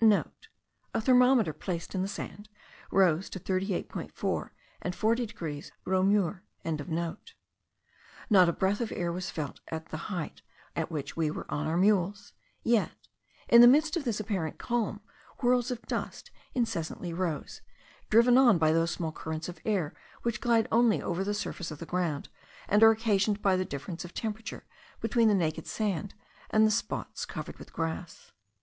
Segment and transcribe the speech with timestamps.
[0.00, 2.48] *(* A thermometer, placed in the sand,
[2.90, 4.48] rose to 38.4
[4.80, 6.40] and 40 degrees Reaumur.)
[8.30, 10.40] Not a breath of air was felt at the height
[10.74, 12.32] at which we were on our mules;
[12.62, 13.08] yet,
[13.46, 15.02] in the midst of this apparent calm,
[15.42, 17.60] whirls of dust incessantly arose,
[18.08, 21.78] driven on by those small currents of air which glide only over the surface of
[21.78, 22.30] the ground,
[22.68, 24.64] and are occasioned by the difference of temperature
[25.02, 26.14] between the naked sand
[26.48, 28.32] and the spots covered with grass.